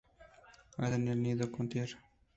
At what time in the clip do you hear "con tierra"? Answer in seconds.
1.51-1.99